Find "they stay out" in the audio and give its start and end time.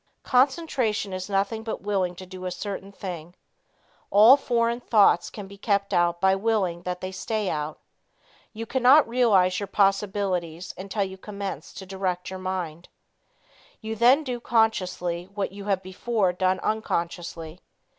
7.01-7.77